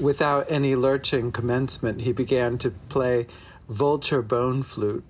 without 0.00 0.50
any 0.50 0.74
lurching 0.74 1.32
commencement, 1.32 2.02
he 2.02 2.12
began 2.12 2.58
to 2.58 2.70
play 2.88 3.26
vulture 3.68 4.22
bone 4.22 4.62
flute, 4.62 5.04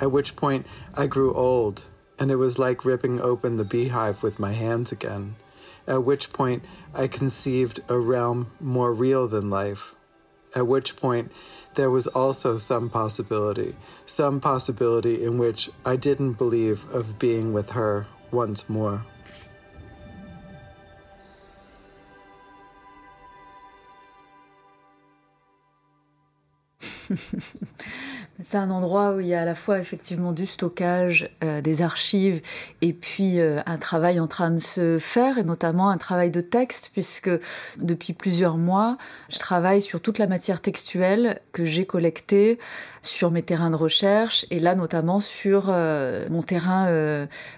at 0.00 0.10
which 0.10 0.36
point 0.36 0.66
I 0.94 1.06
grew 1.06 1.32
old, 1.34 1.84
and 2.18 2.30
it 2.30 2.36
was 2.36 2.58
like 2.58 2.84
ripping 2.84 3.20
open 3.20 3.56
the 3.56 3.64
beehive 3.64 4.22
with 4.22 4.38
my 4.38 4.52
hands 4.52 4.92
again, 4.92 5.36
at 5.86 6.04
which 6.04 6.32
point 6.32 6.64
I 6.92 7.06
conceived 7.06 7.80
a 7.88 7.98
realm 7.98 8.52
more 8.60 8.92
real 8.92 9.28
than 9.28 9.50
life, 9.50 9.94
at 10.54 10.66
which 10.66 10.96
point 10.96 11.32
there 11.74 11.90
was 11.90 12.06
also 12.08 12.56
some 12.56 12.90
possibility, 12.90 13.74
some 14.06 14.40
possibility 14.40 15.24
in 15.24 15.38
which 15.38 15.70
I 15.84 15.96
didn't 15.96 16.34
believe 16.34 16.88
of 16.94 17.18
being 17.18 17.52
with 17.52 17.70
her 17.70 18.06
once 18.30 18.68
more. 18.68 19.04
C'est 28.42 28.56
un 28.56 28.70
endroit 28.70 29.14
où 29.14 29.20
il 29.20 29.28
y 29.28 29.34
a 29.34 29.42
à 29.42 29.44
la 29.44 29.54
fois 29.54 29.78
effectivement 29.78 30.32
du 30.32 30.44
stockage, 30.46 31.30
euh, 31.44 31.60
des 31.60 31.82
archives, 31.82 32.40
et 32.82 32.92
puis 32.92 33.38
euh, 33.38 33.60
un 33.66 33.78
travail 33.78 34.18
en 34.18 34.26
train 34.26 34.50
de 34.50 34.58
se 34.58 34.98
faire, 34.98 35.38
et 35.38 35.44
notamment 35.44 35.88
un 35.90 35.98
travail 35.98 36.30
de 36.30 36.40
texte, 36.40 36.90
puisque 36.92 37.30
depuis 37.78 38.12
plusieurs 38.12 38.56
mois, 38.56 38.98
je 39.28 39.38
travaille 39.38 39.80
sur 39.80 40.00
toute 40.00 40.18
la 40.18 40.26
matière 40.26 40.60
textuelle 40.60 41.40
que 41.52 41.64
j'ai 41.64 41.86
collectée 41.86 42.58
sur 43.02 43.30
mes 43.30 43.42
terrains 43.42 43.70
de 43.70 43.76
recherche, 43.76 44.46
et 44.50 44.58
là 44.58 44.74
notamment 44.74 45.20
sur 45.20 45.66
euh, 45.68 46.26
mon 46.28 46.42
terrain 46.42 46.88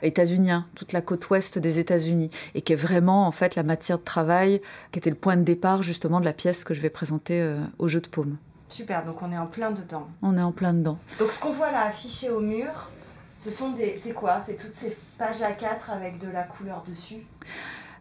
états-unien, 0.03 0.67
toute 0.75 0.93
la 0.93 1.01
côte 1.01 1.31
ouest 1.31 1.59
des 1.59 1.79
États-Unis, 1.79 2.31
et 2.55 2.61
qui 2.61 2.75
est 2.75 2.77
vraiment 2.77 3.27
en 3.27 3.33
fait 3.33 3.55
la 3.55 3.63
matière 3.63 3.99
de 3.99 4.05
travail 4.05 4.61
qui 4.93 4.99
était 4.99 5.11
le 5.11 5.17
point 5.17 5.37
de 5.37 5.43
départ 5.43 5.83
justement 5.83 6.21
de 6.21 6.25
la 6.25 6.33
pièce 6.33 6.65
que 6.65 6.75
je 6.75 6.81
vais 6.81 6.91
présenter 6.91 7.57
au 7.79 7.89
jeu 7.89 8.01
de 8.01 8.09
paume. 8.09 8.37
Super, 8.77 9.07
donc 9.07 9.23
on 9.23 9.33
est 9.33 9.39
en 9.39 9.47
plein 9.47 9.71
dedans. 9.71 10.07
On 10.21 10.37
est 10.37 10.43
en 10.43 10.53
plein 10.53 10.75
dedans. 10.75 10.99
Donc 11.19 11.33
ce 11.33 11.41
qu'on 11.41 11.51
voit 11.51 11.73
là 11.73 11.87
affiché 11.87 12.29
au 12.29 12.41
mur, 12.41 12.91
ce 13.39 13.51
sont 13.51 13.71
des. 13.71 13.97
C'est 13.97 14.13
quoi? 14.13 14.43
C'est 14.45 14.59
toutes 14.59 14.75
ces 14.75 14.95
pages 15.17 15.41
A4 15.41 15.91
avec 15.95 16.19
de 16.19 16.29
la 16.31 16.43
couleur 16.43 16.85
dessus? 16.87 17.27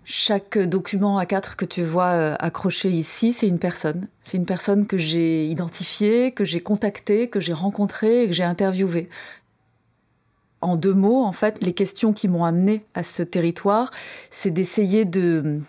Chaque 0.03 0.58
document 0.58 1.17
A4 1.22 1.55
que 1.55 1.63
tu 1.63 1.82
vois 1.82 2.12
euh, 2.12 2.36
accroché 2.39 2.89
ici, 2.89 3.32
c'est 3.32 3.48
une 3.48 3.58
personne. 3.58 4.10
C'est 4.22 4.36
une 4.36 4.46
personne 4.46 4.86
que 4.86 4.98
j'ai 4.98 5.48
identifiée, 5.48 6.34
que 6.34 6.44
j'ai 6.44 6.60
contactée, 6.60 7.29
que 7.29 7.39
j'ai 7.39 7.53
rencontrée 7.53 8.24
et 8.24 8.27
que 8.27 8.34
j'ai 8.34 8.44
interviewée. 8.44 9.08
En 10.60 10.75
deux 10.75 10.94
mots, 10.94 11.24
en 11.24 11.32
fait, 11.32 11.58
les 11.62 11.74
questions 11.74 12.12
qui 12.12 12.27
m'ont 12.27 12.44
amené 12.44 12.84
à 12.96 13.03
ce 13.03 13.24
territoire, 13.24 13.91
c'est 14.29 14.51
d'essayer 14.51 15.05
de 15.05 15.62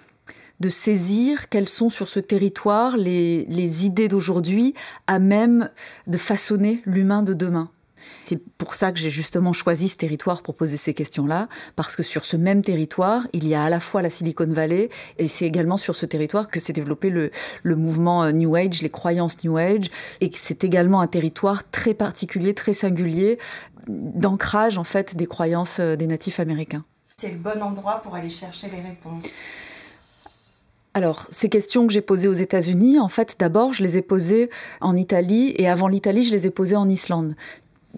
de 0.60 0.68
saisir 0.68 1.48
quelles 1.48 1.68
sont 1.68 1.90
sur 1.90 2.08
ce 2.08 2.20
territoire 2.20 2.96
les, 2.96 3.44
les 3.46 3.86
idées 3.86 4.08
d'aujourd'hui 4.08 4.74
à 5.06 5.18
même 5.18 5.70
de 6.06 6.18
façonner 6.18 6.82
l'humain 6.86 7.22
de 7.22 7.34
demain. 7.34 7.70
C'est 8.24 8.42
pour 8.58 8.74
ça 8.74 8.92
que 8.92 8.98
j'ai 8.98 9.10
justement 9.10 9.52
choisi 9.52 9.88
ce 9.88 9.96
territoire 9.96 10.42
pour 10.42 10.56
poser 10.56 10.76
ces 10.76 10.94
questions-là, 10.94 11.48
parce 11.76 11.94
que 11.94 12.02
sur 12.02 12.24
ce 12.24 12.36
même 12.36 12.62
territoire, 12.62 13.26
il 13.32 13.46
y 13.46 13.54
a 13.54 13.62
à 13.62 13.70
la 13.70 13.80
fois 13.80 14.02
la 14.02 14.10
Silicon 14.10 14.48
Valley, 14.48 14.90
et 15.18 15.28
c'est 15.28 15.46
également 15.46 15.76
sur 15.76 15.94
ce 15.94 16.06
territoire 16.06 16.48
que 16.48 16.58
s'est 16.58 16.72
développé 16.72 17.10
le, 17.10 17.30
le 17.62 17.76
mouvement 17.76 18.24
euh, 18.24 18.32
New 18.32 18.56
Age, 18.56 18.82
les 18.82 18.90
croyances 18.90 19.44
New 19.44 19.56
Age, 19.56 19.90
et 20.20 20.30
que 20.30 20.38
c'est 20.38 20.64
également 20.64 21.00
un 21.00 21.06
territoire 21.06 21.68
très 21.70 21.94
particulier, 21.94 22.54
très 22.54 22.74
singulier, 22.74 23.38
d'ancrage 23.88 24.78
en 24.78 24.84
fait 24.84 25.16
des 25.16 25.26
croyances 25.26 25.78
euh, 25.78 25.94
des 25.94 26.08
natifs 26.08 26.40
américains. 26.40 26.84
C'est 27.16 27.30
le 27.30 27.38
bon 27.38 27.62
endroit 27.62 28.00
pour 28.02 28.14
aller 28.14 28.28
chercher 28.28 28.68
les 28.68 28.80
réponses. 28.80 29.26
Alors, 30.96 31.26
ces 31.30 31.50
questions 31.50 31.86
que 31.86 31.92
j'ai 31.92 32.00
posées 32.00 32.26
aux 32.26 32.32
États-Unis, 32.32 32.98
en 32.98 33.10
fait, 33.10 33.36
d'abord, 33.38 33.74
je 33.74 33.82
les 33.82 33.98
ai 33.98 34.02
posées 34.02 34.48
en 34.80 34.96
Italie 34.96 35.52
et 35.58 35.68
avant 35.68 35.88
l'Italie, 35.88 36.24
je 36.24 36.32
les 36.32 36.46
ai 36.46 36.50
posées 36.50 36.76
en 36.76 36.88
Islande. 36.88 37.34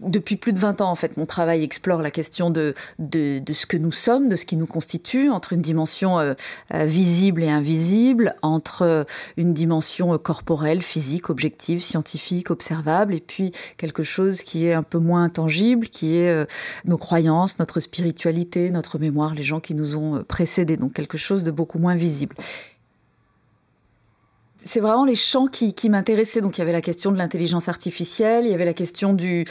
Depuis 0.01 0.35
plus 0.35 0.53
de 0.53 0.59
20 0.59 0.81
ans, 0.81 0.91
en 0.91 0.97
fait, 0.97 1.17
mon 1.17 1.25
travail 1.25 1.63
explore 1.63 2.03
la 2.03 2.11
question 2.11 2.51
de, 2.51 2.75
de, 2.99 3.41
ce 3.53 3.67
que 3.67 3.77
nous 3.77 3.93
sommes, 3.93 4.29
de 4.29 4.35
ce 4.35 4.45
qui 4.45 4.57
nous 4.57 4.67
constitue, 4.67 5.31
entre 5.31 5.53
une 5.53 5.63
dimension 5.63 6.19
euh, 6.19 6.35
euh, 6.75 6.87
visible 6.87 7.45
et 7.45 7.49
invisible, 7.49 8.35
entre 8.43 8.83
euh, 8.83 9.05
une 9.37 9.55
dimension 9.55 10.19
corporelle, 10.19 10.83
physique, 10.83 11.31
objective, 11.31 11.81
scientifique, 11.81 12.51
observable, 12.51 13.15
et 13.15 13.21
puis 13.21 13.53
quelque 13.77 14.03
chose 14.03 14.43
qui 14.43 14.67
est 14.67 14.73
un 14.73 14.83
peu 14.83 14.99
moins 14.99 15.23
intangible, 15.23 15.87
qui 15.87 16.17
est 16.17 16.49
nos 16.85 16.99
croyances, 16.99 17.61
notre 17.61 17.79
spiritualité, 17.79 18.73
notre 18.73 18.99
mémoire, 18.99 19.37
les 19.37 19.45
gens 19.45 19.61
qui 19.61 19.77
nous 19.77 19.97
ont 19.97 20.25
précédés, 20.25 20.77
donc 20.77 20.95
quelque 20.95 21.17
chose 21.17 21.45
de 21.45 21.53
beaucoup 21.53 21.79
moins 21.79 21.95
visible 21.95 22.35
c'est 24.59 24.81
vraiment 24.81 25.05
les 25.05 25.15
champs 25.15 25.47
qui, 25.47 25.75
qui 25.75 25.89
m'intéressaient. 25.89 26.41
Donc 26.41 26.59
il 26.59 26.61
y 26.61 26.63
avait 26.63 26.73
la 26.73 26.81
question 26.81 27.13
de 27.13 27.17
l'intelligence 27.17 27.69
artificielle, 27.69 28.45
il 28.45 28.51
y 28.51 28.55
avait 28.55 28.65
la 28.65 28.75
question 28.75 29.13
du, 29.13 29.47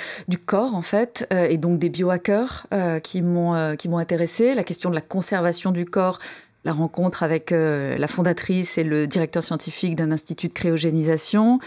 corps 0.45 0.75
en 0.75 0.81
fait, 0.81 1.27
euh, 1.33 1.47
et 1.47 1.57
donc 1.57 1.79
des 1.79 1.89
biohackers 1.89 2.67
euh, 2.73 2.99
qui 2.99 3.21
m'ont 3.21 3.55
euh, 3.55 3.75
qui 3.75 3.89
m'ont 3.89 3.97
intéressé, 3.97 4.53
la 4.53 4.63
question 4.63 4.89
de 4.89 4.95
la 4.95 5.01
conservation 5.01 5.71
du 5.71 5.85
corps. 5.85 6.19
La 6.65 6.73
rencontre 6.73 7.23
avec 7.23 7.53
euh, 7.53 7.97
la 7.97 8.07
fondatrice 8.07 8.77
et 8.77 8.83
le 8.83 9.07
directeur 9.07 9.41
scientifique 9.41 9.95
d'un 9.95 10.11
institut 10.11 10.49
de 10.49 10.53
cryogénisation, 10.53 11.59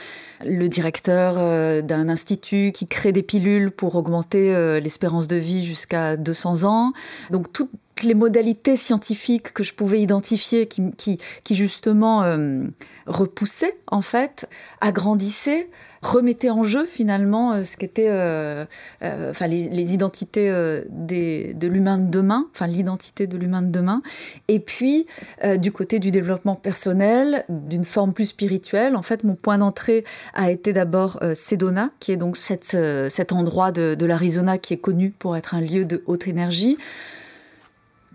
le 0.44 0.68
directeur 0.68 1.36
euh, 1.38 1.80
d'un 1.80 2.10
institut 2.10 2.70
qui 2.72 2.86
crée 2.86 3.12
des 3.12 3.22
pilules 3.22 3.70
pour 3.70 3.94
augmenter 3.94 4.52
l'espérance 4.80 5.26
de 5.26 5.36
vie 5.36 5.64
jusqu'à 5.64 6.18
200 6.18 6.64
ans. 6.64 6.92
Donc 7.30 7.50
les 8.02 8.14
modalités 8.14 8.76
scientifiques 8.76 9.52
que 9.52 9.64
je 9.64 9.74
pouvais 9.74 10.00
identifier 10.00 10.66
qui, 10.66 11.18
justement 11.50 12.22
euh, 12.22 12.64
repoussaient 13.06 13.78
en 13.86 14.02
fait, 14.02 14.48
agrandissaient, 14.80 15.68
remettaient 16.02 16.50
en 16.50 16.64
jeu 16.64 16.86
finalement 16.86 17.52
euh, 17.52 17.64
ce 17.64 17.76
qu'étaient 17.76 18.08
euh, 18.08 18.64
les, 19.00 19.94
identités 19.94 20.48
de 20.50 21.66
l'humain 21.66 21.98
de 21.98 22.10
demain, 22.10 22.46
enfin 22.54 22.66
l'identité 22.66 23.26
de 23.26 23.36
l'humain 23.36 23.62
de 23.62 23.70
demain, 23.70 24.02
et 24.48 24.60
puis 24.60 25.06
du 25.58 25.72
côté 25.72 25.98
du 25.98 26.10
développement 26.10 26.54
personnel, 26.54 27.44
d'une 27.48 27.84
forme 27.84 28.12
plus 28.12 28.26
spirituelle. 28.26 28.96
En 28.96 29.02
fait, 29.02 29.24
mon 29.24 29.34
point 29.34 29.58
d'entrée 29.58 30.04
a 30.34 30.50
été 30.50 30.72
d'abord 30.72 31.18
Sedona, 31.34 31.90
qui 31.98 32.12
est 32.12 32.16
donc 32.16 32.36
cet 32.36 33.32
endroit 33.32 33.72
de 33.72 34.06
l'Arizona 34.06 34.58
qui 34.58 34.74
est 34.74 34.80
connu 34.80 35.10
pour 35.10 35.36
être 35.36 35.54
un 35.54 35.60
lieu 35.60 35.84
de 35.84 36.02
haute 36.06 36.28
énergie. 36.28 36.78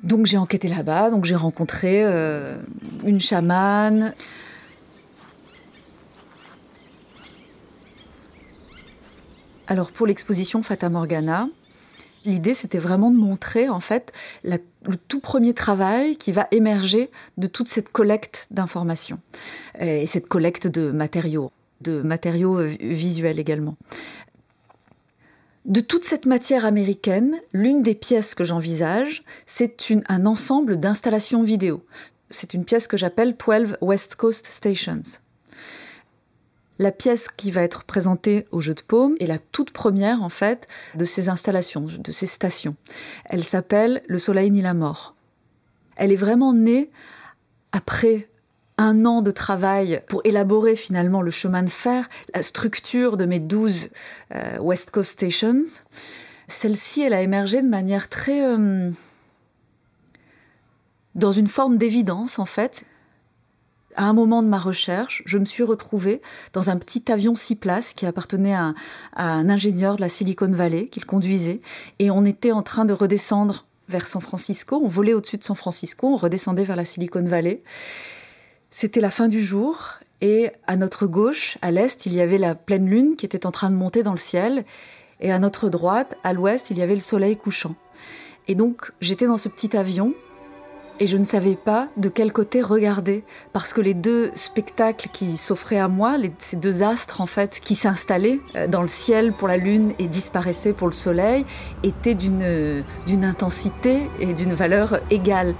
Donc 0.06 0.28
j'ai 0.28 0.38
enquêté 0.38 0.68
là-bas, 0.68 1.10
donc 1.10 1.26
j'ai 1.26 1.36
rencontré 1.36 2.04
euh, 2.04 2.58
une 3.04 3.20
chamane. 3.20 4.14
Alors 9.66 9.92
pour 9.92 10.06
l'exposition 10.06 10.62
Fata 10.62 10.90
Morgana, 10.90 11.50
l'idée 12.24 12.54
c'était 12.54 12.78
vraiment 12.78 13.10
de 13.10 13.18
montrer 13.18 13.68
en 13.68 13.80
fait 13.80 14.14
le 14.44 14.60
tout 15.08 15.20
premier 15.20 15.56
travail 15.56 16.18
qui 16.18 16.32
va 16.32 16.48
émerger 16.52 17.10
de 17.38 17.48
toute 17.48 17.68
cette 17.68 17.90
collecte 17.90 18.46
d'informations 18.52 19.20
et 19.80 20.06
cette 20.06 20.28
collecte 20.28 20.68
de 20.68 20.92
matériaux, 20.92 21.52
de 21.82 22.04
matériaux 22.04 22.60
euh, 22.60 22.76
visuels 22.80 23.40
également. 23.40 23.76
De 25.66 25.82
toute 25.82 26.04
cette 26.04 26.28
matière 26.28 26.64
américaine, 26.64 27.42
l'une 27.52 27.82
des 27.82 27.96
pièces 27.96 28.36
que 28.36 28.44
j'envisage, 28.44 29.24
c'est 29.48 29.92
un 30.08 30.28
ensemble 30.28 30.78
d'installations 30.78 31.42
vidéo. 31.42 31.84
C'est 32.30 32.54
une 32.54 32.66
pièce 32.66 32.88
que 32.88 32.98
j'appelle 32.98 33.36
12 33.36 33.78
West 33.82 34.16
Coast 34.16 34.46
Stations. 34.46 35.02
La 36.78 36.92
pièce 36.92 37.30
qui 37.30 37.50
va 37.50 37.64
être 37.64 37.84
présentée 37.84 38.46
au 38.52 38.62
Jeu 38.62 38.76
de 38.76 38.82
Paume 38.82 39.16
est 39.20 39.26
la 39.26 39.40
toute 39.40 39.72
première, 39.72 40.22
en 40.22 40.30
fait, 40.30 40.68
de 40.94 41.06
ces 41.06 41.30
installations, 41.30 41.88
de 41.98 42.12
ces 42.12 42.28
stations. 42.28 42.76
Elle 43.26 43.44
s'appelle 43.44 44.04
Le 44.08 44.20
Soleil 44.20 44.52
ni 44.52 44.62
la 44.62 44.76
mort. 44.76 45.16
Elle 45.96 46.12
est 46.12 46.16
vraiment 46.16 46.54
née 46.54 46.92
après 47.72 48.30
un 48.78 49.06
an 49.06 49.22
de 49.22 49.32
travail 49.32 50.02
pour 50.08 50.22
élaborer 50.26 50.76
finalement 50.76 51.22
le 51.22 51.32
chemin 51.32 51.64
de 51.64 51.70
fer, 51.70 52.08
la 52.34 52.44
structure 52.44 53.18
de 53.18 53.26
mes 53.26 53.40
12 53.40 53.90
euh, 54.34 54.58
West 54.60 54.92
Coast 54.92 55.12
Stations. 55.12 55.84
Celle-ci, 56.48 57.02
elle 57.02 57.14
a 57.14 57.22
émergé 57.22 57.62
de 57.62 57.70
manière 57.70 58.10
très... 58.10 58.46
Euh, 58.46 58.92
dans 61.16 61.32
une 61.32 61.48
forme 61.48 61.78
d'évidence, 61.78 62.40
en 62.40 62.46
fait 62.46 62.86
à 63.96 64.04
un 64.04 64.14
moment 64.14 64.44
de 64.44 64.48
ma 64.48 64.60
recherche, 64.60 65.24
je 65.26 65.38
me 65.38 65.46
suis 65.46 65.64
retrouvée 65.64 66.22
dans 66.54 66.70
un 66.70 66.78
petit 66.78 67.12
avion 67.12 67.36
six 67.36 67.56
places 67.56 67.94
qui 67.94 68.06
appartenait 68.06 68.54
à 68.54 68.74
un, 69.16 69.50
ingénieur 69.50 69.96
de 69.96 70.02
la 70.02 70.10
Silicon 70.10 70.52
Valley 70.52 70.88
qu'il 70.88 71.06
conduisait. 71.06 71.62
Et 72.00 72.12
on 72.12 72.26
était 72.26 72.52
en 72.52 72.62
train 72.62 72.86
de 72.86 72.94
redescendre 72.94 73.66
vers 73.88 74.08
San 74.08 74.22
Francisco. 74.22 74.82
On 74.84 74.88
volait 74.88 75.14
au-dessus 75.14 75.38
de 75.38 75.44
San 75.44 75.56
Francisco, 75.56 76.08
on 76.08 76.18
redescendait 76.18 76.64
vers 76.64 76.76
la 76.76 76.86
Silicon 76.86 77.24
Valley. 77.24 77.62
C'était 78.78 79.00
la 79.00 79.10
fin 79.10 79.30
du 79.30 79.40
jour 79.40 79.94
et 80.20 80.52
à 80.68 80.76
notre 80.76 81.08
gauche, 81.08 81.58
à 81.62 81.72
l'est, 81.72 82.06
il 82.06 82.14
y 82.14 82.20
avait 82.20 82.38
la 82.38 82.56
pleine 82.56 82.90
lune 82.90 83.16
qui 83.16 83.26
était 83.26 83.46
en 83.46 83.52
train 83.52 83.70
de 83.70 83.76
monter 83.76 84.04
dans 84.04 84.12
le 84.12 84.18
ciel. 84.18 84.66
Et 85.22 85.32
à 85.32 85.40
notre 85.40 85.70
droite, 85.70 86.18
à 86.26 86.34
l'ouest, 86.34 86.72
il 86.72 86.78
y 86.78 86.82
avait 86.82 86.94
le 86.94 87.00
soleil 87.00 87.38
couchant. 87.38 87.76
Et 88.50 88.54
donc, 88.56 88.92
j'étais 89.00 89.28
dans 89.28 89.38
ce 89.38 89.48
petit 89.48 89.78
avion 89.78 90.14
et 91.00 91.06
je 91.06 91.16
ne 91.16 91.24
savais 91.24 91.56
pas 91.56 91.88
de 91.96 92.10
quel 92.10 92.34
côté 92.34 92.62
regarder 92.62 93.24
parce 93.54 93.72
que 93.72 93.80
les 93.80 93.94
deux 93.94 94.30
spectacles 94.36 95.08
qui 95.14 95.38
s'offraient 95.38 95.80
à 95.80 95.88
moi, 95.88 96.18
ces 96.38 96.58
deux 96.58 96.84
astres 96.84 97.22
en 97.22 97.28
fait 97.28 97.62
qui 97.62 97.76
s'installaient 97.76 98.42
euh, 98.58 98.68
dans 98.68 98.82
le 98.82 98.90
ciel 98.90 99.32
pour 99.32 99.48
la 99.48 99.56
lune 99.56 99.94
et 100.00 100.10
disparaissaient 100.10 100.74
pour 100.74 100.88
le 100.88 100.94
soleil, 100.94 101.46
étaient 101.84 102.14
d'une 102.14 102.84
d'une 103.08 103.24
intensité 103.24 104.02
et 104.20 104.34
d'une 104.34 104.54
valeur 104.54 105.00
égale. 105.12 105.56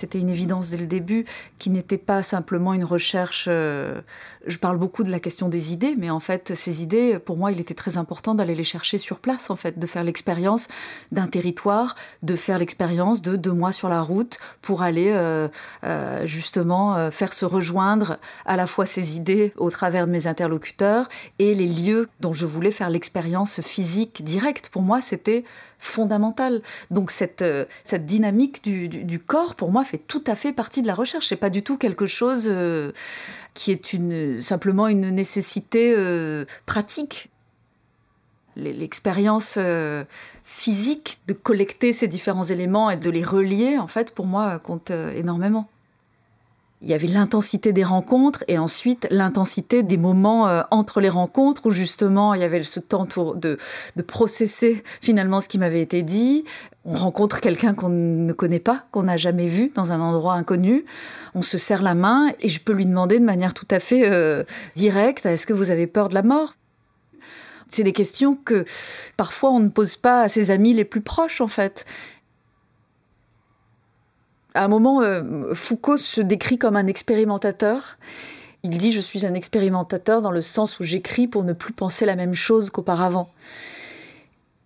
C'était 0.00 0.18
une 0.18 0.30
évidence 0.30 0.70
dès 0.70 0.78
le 0.78 0.86
début 0.86 1.26
qui 1.58 1.68
n'était 1.68 1.98
pas 1.98 2.22
simplement 2.22 2.72
une 2.72 2.84
recherche. 2.84 3.48
Euh, 3.50 4.00
je 4.46 4.56
parle 4.56 4.78
beaucoup 4.78 5.04
de 5.04 5.10
la 5.10 5.20
question 5.20 5.50
des 5.50 5.74
idées, 5.74 5.94
mais 5.98 6.08
en 6.08 6.20
fait, 6.20 6.54
ces 6.54 6.82
idées, 6.82 7.18
pour 7.18 7.36
moi, 7.36 7.52
il 7.52 7.60
était 7.60 7.74
très 7.74 7.98
important 7.98 8.34
d'aller 8.34 8.54
les 8.54 8.64
chercher 8.64 8.96
sur 8.96 9.18
place, 9.18 9.50
en 9.50 9.56
fait, 9.56 9.78
de 9.78 9.86
faire 9.86 10.02
l'expérience 10.02 10.68
d'un 11.12 11.26
territoire, 11.26 11.96
de 12.22 12.34
faire 12.34 12.56
l'expérience 12.56 13.20
de 13.20 13.36
deux 13.36 13.52
mois 13.52 13.72
sur 13.72 13.90
la 13.90 14.00
route 14.00 14.38
pour 14.62 14.82
aller 14.82 15.10
euh, 15.10 15.48
euh, 15.84 16.24
justement 16.24 17.10
faire 17.10 17.34
se 17.34 17.44
rejoindre 17.44 18.16
à 18.46 18.56
la 18.56 18.66
fois 18.66 18.86
ces 18.86 19.18
idées 19.18 19.52
au 19.58 19.68
travers 19.68 20.06
de 20.06 20.12
mes 20.12 20.26
interlocuteurs 20.26 21.10
et 21.38 21.54
les 21.54 21.68
lieux 21.68 22.08
dont 22.20 22.32
je 22.32 22.46
voulais 22.46 22.70
faire 22.70 22.88
l'expérience 22.88 23.60
physique 23.60 24.24
directe. 24.24 24.70
Pour 24.70 24.80
moi, 24.80 25.02
c'était 25.02 25.44
fondamental. 25.80 26.62
Donc 26.90 27.10
cette, 27.10 27.44
cette 27.84 28.06
dynamique 28.06 28.62
du, 28.62 28.88
du 28.88 29.18
corps, 29.18 29.54
pour 29.56 29.72
moi, 29.72 29.84
fait 29.84 29.98
tout 29.98 30.22
à 30.26 30.34
fait 30.34 30.52
partie 30.52 30.82
de 30.82 30.86
la 30.86 30.94
recherche. 30.94 31.26
C'est 31.28 31.36
pas 31.36 31.50
du 31.50 31.62
tout 31.62 31.78
quelque 31.78 32.06
chose 32.06 32.44
euh, 32.46 32.92
qui 33.54 33.72
est 33.72 33.92
une, 33.92 34.40
simplement 34.40 34.86
une 34.88 35.10
nécessité 35.10 35.94
euh, 35.96 36.44
pratique. 36.66 37.30
L'expérience 38.56 39.54
euh, 39.58 40.04
physique 40.44 41.20
de 41.26 41.32
collecter 41.32 41.92
ces 41.92 42.08
différents 42.08 42.44
éléments 42.44 42.90
et 42.90 42.96
de 42.96 43.08
les 43.08 43.24
relier, 43.24 43.78
en 43.78 43.86
fait, 43.86 44.12
pour 44.12 44.26
moi, 44.26 44.58
compte 44.58 44.90
énormément. 44.90 45.68
Il 46.82 46.88
y 46.88 46.94
avait 46.94 47.08
l'intensité 47.08 47.74
des 47.74 47.84
rencontres 47.84 48.42
et 48.48 48.56
ensuite 48.56 49.06
l'intensité 49.10 49.82
des 49.82 49.98
moments 49.98 50.64
entre 50.70 51.02
les 51.02 51.10
rencontres 51.10 51.66
où 51.66 51.70
justement 51.70 52.32
il 52.32 52.40
y 52.40 52.44
avait 52.44 52.62
ce 52.62 52.80
temps 52.80 53.06
de, 53.06 53.58
de 53.96 54.02
processer 54.02 54.82
finalement 55.02 55.42
ce 55.42 55.48
qui 55.48 55.58
m'avait 55.58 55.82
été 55.82 56.02
dit, 56.02 56.44
on 56.84 56.94
rencontre 56.94 57.40
quelqu'un 57.40 57.74
qu'on 57.74 57.90
ne 57.90 58.32
connaît 58.32 58.60
pas, 58.60 58.86
qu'on 58.90 59.02
n'a 59.02 59.18
jamais 59.18 59.46
vu 59.46 59.70
dans 59.74 59.92
un 59.92 60.00
endroit 60.00 60.34
inconnu. 60.34 60.84
On 61.34 61.42
se 61.42 61.58
serre 61.58 61.82
la 61.82 61.94
main 61.94 62.32
et 62.40 62.48
je 62.48 62.60
peux 62.60 62.72
lui 62.72 62.86
demander 62.86 63.18
de 63.18 63.24
manière 63.24 63.52
tout 63.52 63.68
à 63.70 63.80
fait 63.80 64.10
euh, 64.10 64.44
directe 64.74 65.26
est-ce 65.26 65.46
que 65.46 65.52
vous 65.52 65.70
avez 65.70 65.86
peur 65.86 66.08
de 66.08 66.14
la 66.14 66.22
mort? 66.22 66.54
C'est 67.68 67.84
des 67.84 67.92
questions 67.92 68.34
que 68.34 68.64
parfois 69.16 69.50
on 69.50 69.60
ne 69.60 69.68
pose 69.68 69.96
pas 69.96 70.22
à 70.22 70.28
ses 70.28 70.50
amis 70.50 70.72
les 70.72 70.84
plus 70.84 71.02
proches 71.02 71.40
en 71.40 71.48
fait. 71.48 71.84
À 74.54 74.64
un 74.64 74.68
moment, 74.68 75.02
euh, 75.02 75.54
Foucault 75.54 75.96
se 75.96 76.20
décrit 76.20 76.58
comme 76.58 76.76
un 76.76 76.86
expérimentateur. 76.86 77.98
Il 78.62 78.76
dit 78.76 78.92
je 78.92 79.00
suis 79.00 79.24
un 79.24 79.34
expérimentateur 79.34 80.22
dans 80.22 80.32
le 80.32 80.40
sens 80.40 80.80
où 80.80 80.84
j'écris 80.84 81.28
pour 81.28 81.44
ne 81.44 81.52
plus 81.52 81.72
penser 81.72 82.04
la 82.04 82.16
même 82.16 82.34
chose 82.34 82.70
qu'auparavant. 82.70 83.30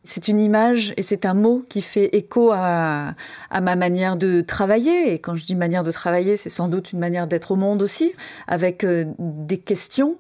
C'est 0.03 0.29
une 0.29 0.40
image 0.40 0.92
et 0.97 1.03
c'est 1.03 1.25
un 1.25 1.33
mot 1.33 1.64
qui 1.68 1.81
fait 1.81 2.14
écho 2.14 2.51
à, 2.53 3.14
ma 3.51 3.77
manière 3.77 4.16
de 4.16 4.42
travailler. 4.42 5.14
Et 5.14 5.18
quand 5.18 5.37
je 5.37 5.47
dis 5.47 5.55
manière 5.55 5.85
de 5.85 5.90
travailler, 5.90 6.37
c'est 6.37 6.51
sans 6.51 6.68
doute 6.68 6.92
une 6.92 6.99
manière 6.99 7.27
d'être 7.27 7.53
au 7.53 7.57
monde 7.57 7.81
aussi, 7.81 8.12
avec 8.47 8.85
euh, 8.85 9.07
des 9.18 9.59
questions 9.59 10.18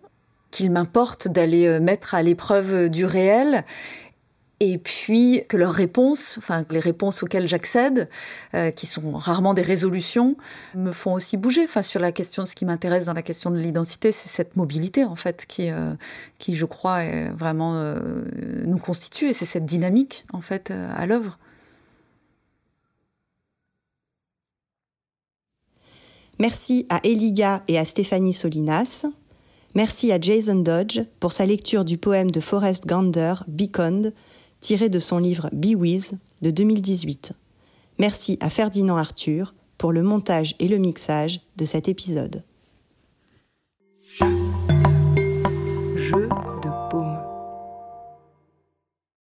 qu'il 0.50 0.70
m'importe 0.70 1.28
d'aller 1.28 1.66
euh, 1.66 1.80
mettre 1.80 2.14
à 2.14 2.22
l'épreuve 2.22 2.88
du 2.88 3.04
réel 3.04 3.64
et 4.60 4.78
puis 4.78 5.42
que 5.48 5.56
leurs 5.56 5.72
réponses, 5.72 6.36
enfin 6.38 6.64
les 6.70 6.80
réponses 6.80 7.22
auxquelles 7.22 7.48
j'accède, 7.48 8.08
euh, 8.54 8.70
qui 8.70 8.86
sont 8.86 9.12
rarement 9.12 9.52
des 9.52 9.62
résolutions, 9.62 10.36
me 10.74 10.92
font 10.92 11.12
aussi 11.12 11.36
bouger. 11.36 11.64
Enfin 11.64 11.82
sur 11.82 12.00
la 12.00 12.12
question, 12.12 12.46
ce 12.46 12.54
qui 12.54 12.64
m'intéresse 12.64 13.06
dans 13.06 13.14
la 13.14 13.22
question 13.22 13.50
de 13.50 13.58
l'identité, 13.58 14.12
c'est 14.12 14.28
cette 14.28 14.56
mobilité 14.56 15.04
en 15.04 15.16
fait 15.16 15.44
qui, 15.46 15.70
euh, 15.70 15.94
qui 16.38 16.54
je 16.54 16.64
crois 16.64 17.04
est 17.04 17.30
vraiment 17.30 17.74
euh, 17.74 18.24
nous 18.64 18.78
constitue 18.78 19.28
et 19.28 19.32
c'est 19.32 19.44
cette 19.44 19.66
dynamique 19.66 20.24
en 20.32 20.40
fait 20.40 20.70
à 20.70 21.06
l'œuvre. 21.06 21.38
Merci 26.38 26.86
à 26.88 27.00
Eliga 27.04 27.62
et 27.68 27.78
à 27.78 27.84
Stéphanie 27.84 28.32
Solinas. 28.32 29.06
Merci 29.74 30.12
à 30.12 30.20
Jason 30.20 30.56
Dodge 30.56 31.00
pour 31.18 31.32
sa 31.32 31.46
lecture 31.46 31.84
du 31.84 31.98
poème 31.98 32.30
de 32.30 32.40
Forrest 32.40 32.86
Gander, 32.86 33.34
Beacon, 33.48 34.12
tiré 34.64 34.88
de 34.88 34.98
son 34.98 35.18
livre 35.18 35.50
Be 35.52 35.76
With 35.76 36.14
de 36.40 36.50
2018. 36.50 37.32
Merci 37.98 38.38
à 38.40 38.48
Ferdinand 38.48 38.96
Arthur 38.96 39.54
pour 39.76 39.92
le 39.92 40.02
montage 40.02 40.54
et 40.58 40.68
le 40.68 40.78
mixage 40.78 41.42
de 41.56 41.66
cet 41.66 41.86
épisode. 41.86 42.42